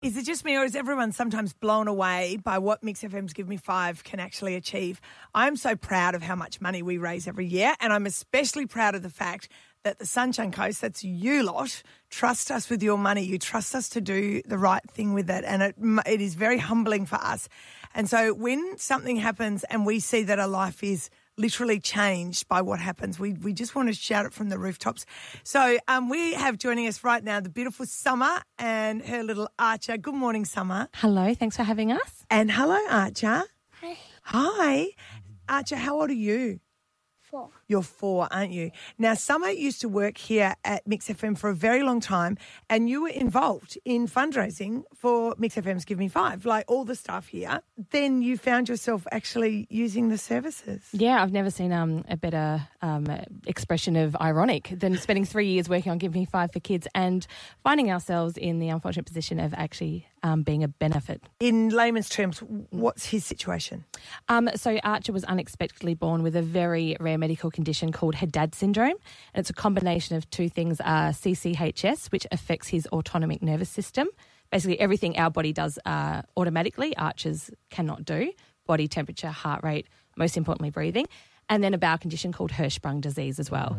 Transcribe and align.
Is 0.00 0.16
it 0.16 0.26
just 0.26 0.44
me, 0.44 0.56
or 0.56 0.62
is 0.62 0.76
everyone 0.76 1.10
sometimes 1.10 1.52
blown 1.52 1.88
away 1.88 2.38
by 2.44 2.58
what 2.58 2.84
Mix 2.84 3.02
FM's 3.02 3.32
Give 3.32 3.48
Me 3.48 3.56
Five 3.56 4.04
can 4.04 4.20
actually 4.20 4.54
achieve? 4.54 5.00
I'm 5.34 5.56
so 5.56 5.74
proud 5.74 6.14
of 6.14 6.22
how 6.22 6.36
much 6.36 6.60
money 6.60 6.82
we 6.82 6.98
raise 6.98 7.26
every 7.26 7.46
year, 7.46 7.74
and 7.80 7.92
I'm 7.92 8.06
especially 8.06 8.66
proud 8.66 8.94
of 8.94 9.02
the 9.02 9.10
fact 9.10 9.48
that 9.82 9.98
the 9.98 10.06
Sunshine 10.06 10.52
Coast, 10.52 10.82
that's 10.82 11.02
you 11.02 11.42
lot, 11.42 11.82
trust 12.10 12.52
us 12.52 12.70
with 12.70 12.80
your 12.80 12.96
money. 12.96 13.24
You 13.24 13.40
trust 13.40 13.74
us 13.74 13.88
to 13.88 14.00
do 14.00 14.40
the 14.46 14.56
right 14.56 14.88
thing 14.88 15.14
with 15.14 15.28
it, 15.28 15.44
and 15.44 15.62
it, 15.64 15.74
it 16.06 16.20
is 16.20 16.36
very 16.36 16.58
humbling 16.58 17.04
for 17.04 17.16
us. 17.16 17.48
And 17.92 18.08
so 18.08 18.32
when 18.32 18.78
something 18.78 19.16
happens 19.16 19.64
and 19.64 19.84
we 19.84 19.98
see 19.98 20.22
that 20.22 20.38
a 20.38 20.46
life 20.46 20.84
is 20.84 21.10
literally 21.38 21.80
changed 21.80 22.48
by 22.48 22.60
what 22.60 22.80
happens. 22.80 23.18
We, 23.18 23.32
we 23.32 23.52
just 23.52 23.74
want 23.74 23.88
to 23.88 23.94
shout 23.94 24.26
it 24.26 24.32
from 24.34 24.48
the 24.48 24.58
rooftops. 24.58 25.06
So 25.44 25.78
um, 25.88 26.08
we 26.08 26.34
have 26.34 26.58
joining 26.58 26.86
us 26.86 27.04
right 27.04 27.22
now 27.22 27.40
the 27.40 27.48
beautiful 27.48 27.86
Summer 27.86 28.42
and 28.58 29.02
her 29.06 29.22
little 29.22 29.48
Archer. 29.58 29.96
Good 29.96 30.14
morning, 30.14 30.44
Summer. 30.44 30.88
Hello, 30.94 31.34
thanks 31.34 31.56
for 31.56 31.62
having 31.62 31.92
us. 31.92 32.26
And 32.30 32.50
hello, 32.50 32.78
Archer. 32.90 33.44
Hi. 33.80 33.96
Hi. 34.24 34.86
Archer, 35.48 35.76
how 35.76 36.00
old 36.00 36.10
are 36.10 36.14
you? 36.14 36.60
Four. 37.20 37.50
You're 37.68 37.82
four, 37.82 38.28
aren't 38.30 38.50
you? 38.50 38.70
Now, 38.96 39.12
Summer 39.12 39.50
used 39.50 39.82
to 39.82 39.90
work 39.90 40.16
here 40.16 40.54
at 40.64 40.86
Mix 40.86 41.08
FM 41.08 41.36
for 41.36 41.50
a 41.50 41.54
very 41.54 41.82
long 41.82 42.00
time, 42.00 42.38
and 42.70 42.88
you 42.88 43.02
were 43.02 43.10
involved 43.10 43.76
in 43.84 44.08
fundraising 44.08 44.84
for 44.94 45.34
Mix 45.36 45.56
FM's 45.56 45.84
Give 45.84 45.98
Me 45.98 46.08
Five, 46.08 46.46
like 46.46 46.64
all 46.66 46.86
the 46.86 46.94
stuff 46.94 47.28
here. 47.28 47.60
Then 47.90 48.22
you 48.22 48.38
found 48.38 48.70
yourself 48.70 49.06
actually 49.12 49.66
using 49.68 50.08
the 50.08 50.16
services. 50.16 50.80
Yeah, 50.92 51.22
I've 51.22 51.32
never 51.32 51.50
seen 51.50 51.74
um, 51.74 52.06
a 52.08 52.16
better 52.16 52.66
um, 52.80 53.06
expression 53.46 53.96
of 53.96 54.16
ironic 54.16 54.70
than 54.72 54.96
spending 54.96 55.26
three 55.26 55.48
years 55.48 55.68
working 55.68 55.92
on 55.92 55.98
Give 55.98 56.14
Me 56.14 56.24
Five 56.24 56.50
for 56.52 56.60
Kids 56.60 56.88
and 56.94 57.26
finding 57.62 57.92
ourselves 57.92 58.38
in 58.38 58.60
the 58.60 58.70
unfortunate 58.70 59.04
position 59.04 59.38
of 59.38 59.52
actually 59.52 60.06
um, 60.22 60.42
being 60.42 60.64
a 60.64 60.68
benefit. 60.68 61.22
In 61.40 61.68
layman's 61.68 62.08
terms, 62.08 62.38
what's 62.70 63.06
his 63.06 63.24
situation? 63.24 63.84
Um, 64.28 64.48
so 64.56 64.78
Archer 64.82 65.12
was 65.12 65.24
unexpectedly 65.24 65.94
born 65.94 66.22
with 66.22 66.34
a 66.34 66.42
very 66.42 66.96
rare 66.98 67.18
medical 67.18 67.50
condition 67.58 67.88
called 67.98 68.14
Haddad 68.14 68.54
syndrome, 68.54 68.98
and 69.32 69.40
it's 69.42 69.50
a 69.50 69.58
combination 69.66 70.16
of 70.18 70.22
two 70.30 70.48
things: 70.48 70.80
uh, 70.80 71.10
CCHS, 71.22 72.00
which 72.12 72.26
affects 72.36 72.68
his 72.68 72.86
autonomic 72.92 73.40
nervous 73.42 73.70
system. 73.78 74.06
Basically, 74.52 74.78
everything 74.86 75.18
our 75.18 75.30
body 75.38 75.52
does 75.52 75.74
uh, 75.84 76.22
automatically, 76.36 76.96
Archer's 76.96 77.50
cannot 77.70 78.04
do: 78.04 78.20
body 78.66 78.86
temperature, 78.86 79.32
heart 79.44 79.64
rate, 79.64 79.86
most 80.16 80.36
importantly, 80.36 80.70
breathing, 80.70 81.06
and 81.48 81.58
then 81.64 81.74
a 81.74 81.78
bowel 81.78 81.98
condition 81.98 82.30
called 82.32 82.52
Hirschsprung 82.52 83.00
disease 83.00 83.40
as 83.40 83.50
well. 83.50 83.76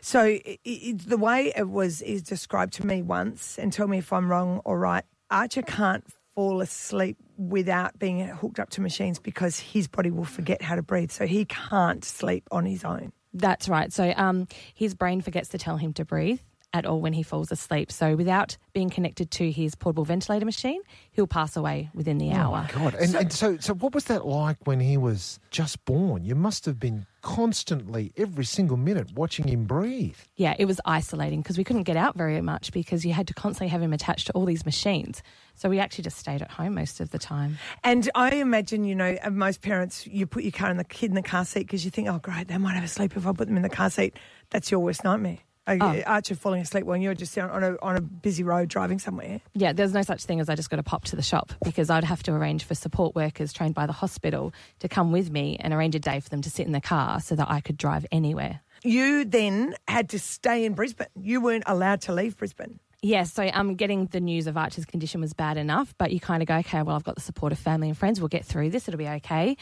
So 0.00 0.20
it, 0.24 0.60
it, 0.64 1.08
the 1.08 1.20
way 1.28 1.52
it 1.56 1.68
was 1.68 2.02
is 2.02 2.22
described 2.22 2.72
to 2.74 2.86
me 2.86 3.02
once, 3.02 3.58
and 3.58 3.72
tell 3.72 3.88
me 3.88 3.98
if 3.98 4.12
I'm 4.12 4.30
wrong 4.30 4.60
or 4.64 4.78
right. 4.78 5.04
Archer 5.30 5.62
can't 5.62 6.04
fall 6.36 6.60
asleep 6.60 7.16
without 7.38 7.98
being 7.98 8.20
hooked 8.28 8.60
up 8.60 8.70
to 8.70 8.80
machines 8.80 9.18
because 9.18 9.58
his 9.58 9.88
body 9.88 10.10
will 10.10 10.24
forget 10.24 10.62
how 10.62 10.76
to 10.76 10.82
breathe. 10.82 11.10
So 11.10 11.26
he 11.26 11.46
can't 11.46 12.04
sleep 12.04 12.46
on 12.52 12.66
his 12.66 12.84
own. 12.84 13.12
That's 13.32 13.68
right. 13.68 13.92
So 13.92 14.12
um, 14.16 14.46
his 14.74 14.94
brain 14.94 15.22
forgets 15.22 15.48
to 15.48 15.58
tell 15.58 15.78
him 15.78 15.92
to 15.94 16.04
breathe 16.04 16.40
at 16.72 16.84
all 16.84 17.00
when 17.00 17.12
he 17.12 17.22
falls 17.22 17.50
asleep. 17.50 17.90
So 17.90 18.16
without 18.16 18.56
being 18.72 18.90
connected 18.90 19.30
to 19.32 19.50
his 19.50 19.74
portable 19.74 20.04
ventilator 20.04 20.44
machine, 20.44 20.80
he'll 21.12 21.26
pass 21.26 21.56
away 21.56 21.90
within 21.94 22.18
the 22.18 22.30
oh 22.30 22.36
hour. 22.36 22.68
God, 22.72 22.94
and 22.94 23.10
so, 23.10 23.18
and 23.18 23.32
so, 23.32 23.56
so 23.58 23.74
what 23.74 23.94
was 23.94 24.04
that 24.04 24.26
like 24.26 24.58
when 24.64 24.80
he 24.80 24.96
was 24.96 25.40
just 25.50 25.82
born? 25.84 26.24
You 26.24 26.34
must 26.34 26.66
have 26.66 26.78
been 26.78 27.06
constantly, 27.22 28.12
every 28.16 28.44
single 28.44 28.76
minute, 28.76 29.12
watching 29.14 29.48
him 29.48 29.64
breathe. 29.64 30.16
Yeah, 30.36 30.54
it 30.58 30.66
was 30.66 30.80
isolating 30.84 31.42
because 31.42 31.58
we 31.58 31.64
couldn't 31.64 31.82
get 31.82 31.96
out 31.96 32.16
very 32.16 32.40
much 32.40 32.72
because 32.72 33.04
you 33.04 33.12
had 33.12 33.26
to 33.28 33.34
constantly 33.34 33.68
have 33.68 33.82
him 33.82 33.92
attached 33.92 34.26
to 34.28 34.32
all 34.34 34.44
these 34.44 34.64
machines. 34.64 35.22
So 35.54 35.68
we 35.68 35.80
actually 35.80 36.04
just 36.04 36.18
stayed 36.18 36.42
at 36.42 36.50
home 36.50 36.74
most 36.74 37.00
of 37.00 37.10
the 37.10 37.18
time. 37.18 37.58
And 37.82 38.08
I 38.14 38.30
imagine, 38.34 38.84
you 38.84 38.94
know, 38.94 39.16
uh, 39.22 39.30
most 39.30 39.62
parents, 39.62 40.06
you 40.06 40.26
put 40.26 40.42
your 40.44 40.52
car 40.52 40.70
in 40.70 40.76
the 40.76 40.84
kid 40.84 41.10
in 41.10 41.16
the 41.16 41.22
car 41.22 41.44
seat 41.44 41.60
because 41.60 41.84
you 41.84 41.90
think, 41.90 42.08
oh, 42.08 42.18
great, 42.18 42.48
they 42.48 42.58
might 42.58 42.74
have 42.74 42.84
a 42.84 42.88
sleep 42.88 43.16
if 43.16 43.26
I 43.26 43.32
put 43.32 43.48
them 43.48 43.56
in 43.56 43.62
the 43.62 43.68
car 43.70 43.90
seat. 43.90 44.16
That's 44.50 44.70
your 44.70 44.80
worst 44.80 45.02
nightmare. 45.02 45.38
Oh. 45.68 46.02
Archer 46.06 46.34
falling 46.34 46.62
asleep 46.62 46.84
when 46.84 47.02
you're 47.02 47.14
just 47.14 47.36
on 47.36 47.62
a, 47.62 47.76
on 47.82 47.96
a 47.96 48.00
busy 48.00 48.44
road 48.44 48.68
driving 48.68 48.98
somewhere. 48.98 49.40
Yeah, 49.54 49.72
there's 49.72 49.92
no 49.92 50.02
such 50.02 50.24
thing 50.24 50.40
as 50.40 50.48
I 50.48 50.54
just 50.54 50.70
got 50.70 50.76
to 50.76 50.82
pop 50.82 51.04
to 51.06 51.16
the 51.16 51.22
shop 51.22 51.52
because 51.64 51.90
I'd 51.90 52.04
have 52.04 52.22
to 52.24 52.32
arrange 52.32 52.64
for 52.64 52.74
support 52.74 53.14
workers 53.14 53.52
trained 53.52 53.74
by 53.74 53.86
the 53.86 53.92
hospital 53.92 54.52
to 54.78 54.88
come 54.88 55.10
with 55.10 55.30
me 55.30 55.56
and 55.58 55.74
arrange 55.74 55.94
a 55.94 55.98
day 55.98 56.20
for 56.20 56.28
them 56.28 56.42
to 56.42 56.50
sit 56.50 56.66
in 56.66 56.72
the 56.72 56.80
car 56.80 57.20
so 57.20 57.34
that 57.34 57.50
I 57.50 57.60
could 57.60 57.76
drive 57.76 58.06
anywhere. 58.12 58.60
You 58.84 59.24
then 59.24 59.74
had 59.88 60.10
to 60.10 60.18
stay 60.18 60.64
in 60.64 60.74
Brisbane. 60.74 61.08
You 61.20 61.40
weren't 61.40 61.64
allowed 61.66 62.02
to 62.02 62.12
leave 62.12 62.36
Brisbane. 62.36 62.78
Yes, 63.02 63.32
so 63.32 63.48
um, 63.52 63.74
getting 63.74 64.06
the 64.06 64.20
news 64.20 64.46
of 64.46 64.56
Archer's 64.56 64.84
condition 64.84 65.20
was 65.20 65.32
bad 65.32 65.56
enough, 65.58 65.94
but 65.98 66.12
you 66.12 66.18
kind 66.18 66.42
of 66.42 66.48
go, 66.48 66.56
okay, 66.56 66.82
well, 66.82 66.96
I've 66.96 67.04
got 67.04 67.14
the 67.14 67.20
support 67.20 67.52
of 67.52 67.58
family 67.58 67.88
and 67.88 67.96
friends. 67.96 68.20
We'll 68.20 68.28
get 68.28 68.44
through 68.44 68.70
this. 68.70 68.88
It'll 68.88 68.98
be 68.98 69.08
okay. 69.08 69.56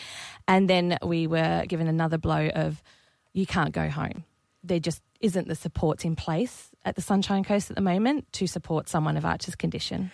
And 0.47 0.69
then 0.69 0.99
we 1.03 1.27
were 1.27 1.65
given 1.67 1.89
another 1.89 2.17
blow 2.17 2.49
of, 2.49 2.83
you 3.33 3.45
can't 3.45 3.73
go 3.73 3.89
home. 3.89 4.25
There 4.65 4.81
just 4.81 5.03
isn't 5.21 5.47
the 5.47 5.55
supports 5.55 6.05
in 6.05 6.17
place 6.17 6.71
at 6.85 6.97
the 6.97 7.03
Sunshine 7.03 7.45
Coast 7.45 7.71
at 7.71 7.77
the 7.77 7.83
moment 7.83 8.33
to 8.33 8.47
support 8.47 8.89
someone 8.89 9.17
of 9.17 9.25
Archer's 9.25 9.55
condition. 9.55 10.11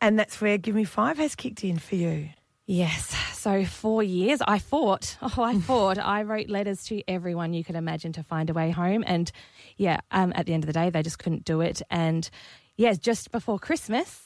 And 0.00 0.18
that's 0.18 0.40
where 0.40 0.58
Give 0.58 0.74
Me 0.74 0.84
Five 0.84 1.18
has 1.18 1.34
kicked 1.34 1.64
in 1.64 1.78
for 1.78 1.96
you. 1.96 2.28
Yes. 2.66 3.14
So 3.34 3.64
four 3.64 4.02
years, 4.02 4.40
I 4.46 4.58
fought. 4.58 5.16
Oh, 5.22 5.42
I 5.42 5.58
fought. 5.60 5.98
I 5.98 6.22
wrote 6.22 6.48
letters 6.48 6.84
to 6.84 7.02
everyone 7.08 7.52
you 7.52 7.64
could 7.64 7.76
imagine 7.76 8.12
to 8.14 8.22
find 8.22 8.50
a 8.50 8.52
way 8.52 8.70
home. 8.70 9.04
And 9.06 9.30
yeah, 9.76 10.00
um, 10.10 10.32
at 10.36 10.46
the 10.46 10.52
end 10.52 10.64
of 10.64 10.66
the 10.66 10.72
day, 10.72 10.90
they 10.90 11.02
just 11.02 11.18
couldn't 11.18 11.44
do 11.44 11.60
it. 11.60 11.80
And 11.90 12.28
yeah, 12.76 12.94
just 12.94 13.30
before 13.30 13.58
Christmas, 13.58 14.22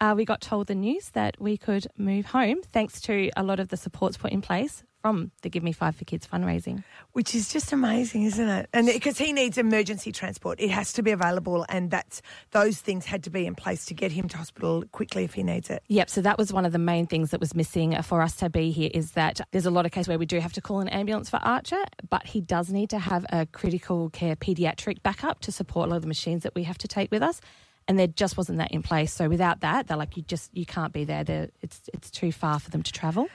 uh, 0.00 0.14
we 0.16 0.24
got 0.24 0.40
told 0.40 0.66
the 0.66 0.74
news 0.74 1.10
that 1.10 1.36
we 1.38 1.56
could 1.56 1.86
move 1.96 2.26
home 2.26 2.62
thanks 2.72 3.00
to 3.02 3.30
a 3.36 3.42
lot 3.42 3.60
of 3.60 3.68
the 3.68 3.76
supports 3.76 4.16
put 4.16 4.32
in 4.32 4.40
place 4.40 4.82
from 5.02 5.32
the 5.42 5.50
Give 5.50 5.62
Me 5.62 5.72
Five 5.72 5.96
for 5.96 6.04
Kids 6.04 6.26
fundraising. 6.26 6.84
Which 7.12 7.34
is 7.34 7.52
just 7.52 7.72
amazing, 7.72 8.22
isn't 8.22 8.48
it? 8.48 8.68
And 8.72 8.86
because 8.86 9.18
he 9.18 9.32
needs 9.32 9.58
emergency 9.58 10.12
transport, 10.12 10.60
it 10.60 10.70
has 10.70 10.92
to 10.94 11.02
be 11.02 11.10
available, 11.10 11.66
and 11.68 11.90
that's 11.90 12.22
those 12.52 12.78
things 12.78 13.04
had 13.04 13.24
to 13.24 13.30
be 13.30 13.44
in 13.44 13.54
place 13.54 13.84
to 13.86 13.94
get 13.94 14.12
him 14.12 14.28
to 14.28 14.36
hospital 14.36 14.84
quickly 14.92 15.24
if 15.24 15.34
he 15.34 15.42
needs 15.42 15.68
it. 15.68 15.82
Yep. 15.88 16.08
So 16.08 16.22
that 16.22 16.38
was 16.38 16.52
one 16.52 16.64
of 16.64 16.72
the 16.72 16.78
main 16.78 17.06
things 17.06 17.32
that 17.32 17.40
was 17.40 17.54
missing 17.54 18.00
for 18.02 18.22
us 18.22 18.36
to 18.36 18.48
be 18.48 18.70
here. 18.70 18.90
Is 18.94 19.12
that 19.12 19.40
there's 19.50 19.66
a 19.66 19.70
lot 19.70 19.84
of 19.84 19.92
cases 19.92 20.08
where 20.08 20.18
we 20.18 20.26
do 20.26 20.38
have 20.38 20.52
to 20.54 20.60
call 20.60 20.80
an 20.80 20.88
ambulance 20.88 21.28
for 21.28 21.38
Archer, 21.42 21.82
but 22.08 22.24
he 22.24 22.40
does 22.40 22.70
need 22.70 22.90
to 22.90 22.98
have 23.00 23.26
a 23.30 23.46
critical 23.46 24.08
care 24.10 24.36
paediatric 24.36 25.02
backup 25.02 25.40
to 25.40 25.52
support 25.52 25.88
a 25.88 25.90
lot 25.90 25.96
of 25.96 26.02
the 26.02 26.08
machines 26.08 26.44
that 26.44 26.54
we 26.54 26.62
have 26.62 26.78
to 26.78 26.88
take 26.88 27.10
with 27.10 27.22
us 27.22 27.40
and 27.88 27.98
there 27.98 28.06
just 28.06 28.36
wasn't 28.36 28.58
that 28.58 28.70
in 28.70 28.82
place. 28.82 29.12
So 29.12 29.28
without 29.28 29.60
that, 29.60 29.88
they're 29.88 29.96
like, 29.96 30.16
you 30.16 30.22
just 30.22 30.56
you 30.56 30.66
can't 30.66 30.92
be 30.92 31.04
there. 31.04 31.24
They're, 31.24 31.48
it's 31.60 31.80
it's 31.92 32.10
too 32.10 32.32
far 32.32 32.60
for 32.60 32.70
them 32.70 32.82
to 32.82 32.92
travel. 32.92 33.28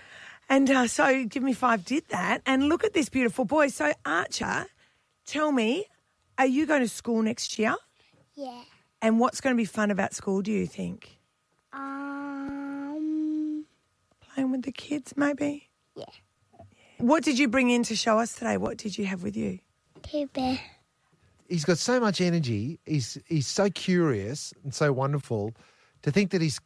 And 0.50 0.70
uh, 0.70 0.88
so 0.88 1.26
Give 1.26 1.44
Me 1.44 1.54
Five 1.54 1.84
did 1.86 2.08
that. 2.10 2.42
And 2.46 2.70
look 2.70 2.84
at 2.84 2.94
this 2.94 3.10
beautiful 3.10 3.46
boy. 3.46 3.68
So, 3.68 3.92
Archer, 4.06 4.68
tell 5.26 5.52
me, 5.52 5.86
are 6.38 6.46
you 6.46 6.66
going 6.66 6.82
to 6.82 6.88
school 6.88 7.22
next 7.22 7.60
year? 7.60 7.76
Yeah. 8.36 8.62
And 9.02 9.20
what's 9.20 9.42
going 9.42 9.56
to 9.56 9.58
be 9.58 9.66
fun 9.66 9.92
about 9.92 10.14
school, 10.14 10.42
do 10.42 10.52
you 10.52 10.66
think? 10.68 11.18
Um. 11.74 13.66
Playing 14.34 14.52
with 14.52 14.62
the 14.64 14.72
kids, 14.72 15.14
maybe? 15.18 15.70
Yeah. 15.96 16.06
What 17.00 17.24
did 17.24 17.38
you 17.38 17.48
bring 17.48 17.70
in 17.70 17.84
to 17.84 17.96
show 17.96 18.20
us 18.20 18.34
today? 18.34 18.58
What 18.58 18.78
did 18.78 18.98
you 18.98 19.06
have 19.06 19.24
with 19.24 19.36
you? 19.36 19.60
Two 20.04 20.28
bear. 20.28 20.60
He's 21.50 21.66
got 21.66 21.78
so 21.78 22.00
much 22.00 22.22
energy. 22.22 22.80
He's 22.86 23.18
he's 23.28 23.48
so 23.48 23.70
curious 23.70 24.54
and 24.64 24.74
so 24.74 24.92
wonderful. 24.92 25.54
To 26.04 26.12
think 26.12 26.32
that 26.32 26.42
he's 26.42 26.60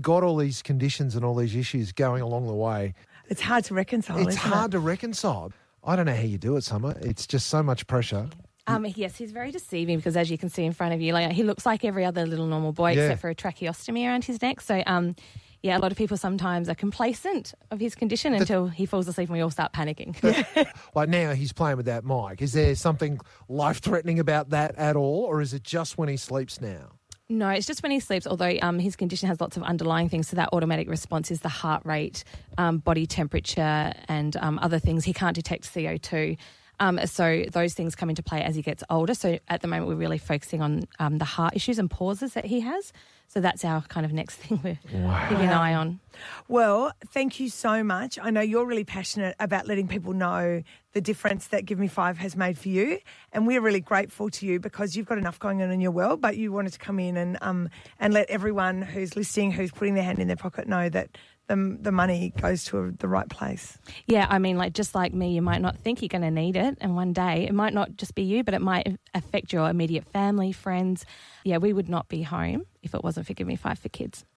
got 0.00 0.22
all 0.22 0.36
these 0.36 0.62
conditions 0.62 1.16
and 1.16 1.24
all 1.24 1.34
these 1.34 1.54
issues 1.56 1.92
going 1.92 2.22
along 2.22 2.46
the 2.46 2.54
way. 2.54 2.94
It's 3.32 3.40
hard 3.40 3.64
to 3.64 3.74
reconcile. 3.74 4.18
It's 4.28 4.36
hard 4.36 4.70
it? 4.70 4.72
to 4.72 4.78
reconcile. 4.78 5.52
I 5.82 5.96
don't 5.96 6.04
know 6.04 6.14
how 6.14 6.20
you 6.22 6.36
do 6.36 6.56
it, 6.56 6.64
Summer. 6.64 6.94
It's 7.00 7.26
just 7.26 7.46
so 7.46 7.62
much 7.62 7.86
pressure. 7.86 8.28
Um, 8.66 8.86
yes, 8.94 9.16
he's 9.16 9.32
very 9.32 9.50
deceiving 9.50 9.96
because, 9.96 10.18
as 10.18 10.30
you 10.30 10.36
can 10.36 10.50
see 10.50 10.64
in 10.64 10.72
front 10.74 10.92
of 10.92 11.00
you, 11.00 11.14
like 11.14 11.32
he 11.32 11.42
looks 11.42 11.64
like 11.64 11.82
every 11.82 12.04
other 12.04 12.26
little 12.26 12.46
normal 12.46 12.72
boy 12.72 12.92
Yeah. 12.92 13.04
except 13.04 13.22
for 13.22 13.30
a 13.30 13.34
tracheostomy 13.34 14.06
around 14.06 14.24
his 14.24 14.42
neck. 14.42 14.60
So, 14.60 14.82
um, 14.86 15.16
yeah, 15.62 15.78
a 15.78 15.80
lot 15.80 15.92
of 15.92 15.96
people 15.98 16.18
sometimes 16.18 16.68
are 16.68 16.74
complacent 16.74 17.54
of 17.70 17.80
his 17.80 17.94
condition 17.94 18.34
until 18.34 18.68
he 18.68 18.84
falls 18.84 19.08
asleep 19.08 19.28
and 19.30 19.34
we 19.38 19.40
all 19.40 19.50
start 19.50 19.72
panicking. 19.72 20.14
Like 20.94 21.08
now 21.08 21.32
he's 21.32 21.54
playing 21.54 21.78
with 21.78 21.86
that 21.86 22.04
mic. 22.04 22.42
Is 22.42 22.52
there 22.52 22.74
something 22.74 23.18
life 23.48 23.78
threatening 23.78 24.18
about 24.18 24.50
that 24.50 24.74
at 24.76 24.94
all, 24.94 25.24
or 25.24 25.40
is 25.40 25.54
it 25.54 25.62
just 25.62 25.96
when 25.96 26.10
he 26.10 26.18
sleeps 26.18 26.60
now? 26.60 26.90
No, 27.32 27.48
it's 27.48 27.66
just 27.66 27.82
when 27.82 27.90
he 27.90 27.98
sleeps, 27.98 28.26
although 28.26 28.54
um, 28.60 28.78
his 28.78 28.94
condition 28.94 29.26
has 29.28 29.40
lots 29.40 29.56
of 29.56 29.62
underlying 29.62 30.10
things. 30.10 30.28
So 30.28 30.36
that 30.36 30.50
automatic 30.52 30.86
response 30.86 31.30
is 31.30 31.40
the 31.40 31.48
heart 31.48 31.80
rate, 31.86 32.24
um, 32.58 32.76
body 32.76 33.06
temperature, 33.06 33.94
and 34.06 34.36
um, 34.36 34.58
other 34.60 34.78
things. 34.78 35.06
He 35.06 35.14
can't 35.14 35.34
detect 35.34 35.64
CO2. 35.64 36.36
Um, 36.78 37.00
so 37.06 37.44
those 37.50 37.72
things 37.72 37.94
come 37.94 38.10
into 38.10 38.22
play 38.22 38.42
as 38.42 38.54
he 38.54 38.60
gets 38.60 38.84
older. 38.90 39.14
So 39.14 39.38
at 39.48 39.62
the 39.62 39.68
moment, 39.68 39.88
we're 39.88 39.94
really 39.94 40.18
focusing 40.18 40.60
on 40.60 40.84
um, 40.98 41.16
the 41.16 41.24
heart 41.24 41.56
issues 41.56 41.78
and 41.78 41.90
pauses 41.90 42.34
that 42.34 42.44
he 42.44 42.60
has. 42.60 42.92
So 43.32 43.40
that's 43.40 43.64
our 43.64 43.80
kind 43.80 44.04
of 44.04 44.12
next 44.12 44.36
thing 44.40 44.60
we're 44.62 44.78
keeping 44.82 45.46
an 45.46 45.54
eye 45.54 45.72
on. 45.72 46.00
Well, 46.48 46.92
thank 47.06 47.40
you 47.40 47.48
so 47.48 47.82
much. 47.82 48.18
I 48.20 48.30
know 48.30 48.42
you're 48.42 48.66
really 48.66 48.84
passionate 48.84 49.34
about 49.40 49.66
letting 49.66 49.88
people 49.88 50.12
know 50.12 50.62
the 50.92 51.00
difference 51.00 51.46
that 51.46 51.64
Give 51.64 51.78
Me 51.78 51.88
Five 51.88 52.18
has 52.18 52.36
made 52.36 52.58
for 52.58 52.68
you. 52.68 52.98
And 53.32 53.46
we're 53.46 53.62
really 53.62 53.80
grateful 53.80 54.28
to 54.28 54.44
you 54.44 54.60
because 54.60 54.96
you've 54.96 55.06
got 55.06 55.16
enough 55.16 55.38
going 55.38 55.62
on 55.62 55.70
in 55.70 55.80
your 55.80 55.92
world, 55.92 56.20
but 56.20 56.36
you 56.36 56.52
wanted 56.52 56.74
to 56.74 56.78
come 56.78 56.98
in 56.98 57.16
and 57.16 57.38
um, 57.40 57.70
and 57.98 58.12
let 58.12 58.28
everyone 58.28 58.82
who's 58.82 59.16
listening, 59.16 59.52
who's 59.52 59.70
putting 59.70 59.94
their 59.94 60.04
hand 60.04 60.18
in 60.18 60.26
their 60.26 60.36
pocket, 60.36 60.68
know 60.68 60.90
that 60.90 61.16
the, 61.52 61.78
the 61.82 61.92
money 61.92 62.32
goes 62.40 62.64
to 62.64 62.94
the 62.98 63.08
right 63.08 63.28
place. 63.28 63.76
Yeah, 64.06 64.26
I 64.28 64.38
mean, 64.38 64.56
like 64.56 64.72
just 64.72 64.94
like 64.94 65.12
me, 65.12 65.34
you 65.34 65.42
might 65.42 65.60
not 65.60 65.76
think 65.76 66.00
you're 66.00 66.08
going 66.08 66.22
to 66.22 66.30
need 66.30 66.56
it, 66.56 66.78
and 66.80 66.96
one 66.96 67.12
day 67.12 67.46
it 67.46 67.52
might 67.54 67.74
not 67.74 67.96
just 67.96 68.14
be 68.14 68.22
you, 68.22 68.42
but 68.42 68.54
it 68.54 68.62
might 68.62 68.98
affect 69.14 69.52
your 69.52 69.68
immediate 69.68 70.06
family, 70.12 70.52
friends. 70.52 71.04
Yeah, 71.44 71.58
we 71.58 71.72
would 71.72 71.88
not 71.90 72.08
be 72.08 72.22
home 72.22 72.64
if 72.82 72.94
it 72.94 73.04
wasn't 73.04 73.26
for 73.26 73.34
Give 73.34 73.46
Me 73.46 73.56
Five 73.56 73.78
for 73.78 73.90
Kids. 73.90 74.24